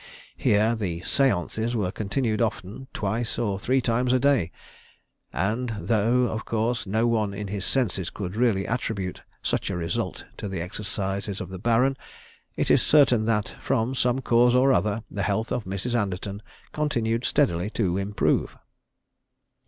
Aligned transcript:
Here 0.35 0.73
the 0.73 1.01
séances 1.01 1.75
were 1.75 1.91
continued 1.91 2.41
often 2.41 2.87
twice 2.91 3.37
or 3.37 3.59
three 3.59 3.81
times 3.81 4.11
a 4.13 4.19
day, 4.19 4.51
and 5.31 5.75
though, 5.79 6.23
of 6.23 6.43
course, 6.43 6.87
no 6.87 7.05
one 7.05 7.35
in 7.35 7.49
his 7.49 7.65
senses 7.65 8.09
could 8.09 8.35
really 8.35 8.65
attribute 8.65 9.21
such 9.43 9.69
a 9.69 9.77
result 9.77 10.25
to 10.37 10.47
the 10.47 10.59
exercises 10.59 11.39
of 11.39 11.49
the 11.49 11.59
Baron, 11.59 11.95
it 12.55 12.71
is 12.71 12.81
certain 12.81 13.25
that, 13.25 13.53
from 13.61 13.93
some 13.93 14.21
cause 14.21 14.55
or 14.55 14.73
other, 14.73 15.03
the 15.11 15.21
health 15.21 15.51
of 15.51 15.65
Mrs. 15.65 15.93
Anderton 15.93 16.41
continued 16.73 17.23
steadily 17.23 17.69
to 17.69 17.99
improve. 17.99 18.57